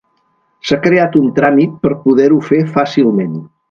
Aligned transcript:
S'ha 0.69 0.79
creat 0.85 1.19
un 1.21 1.29
tràmit 1.41 1.79
per 1.87 1.95
poder-ho 2.09 2.43
fer 2.53 2.67
fàcilment. 2.79 3.43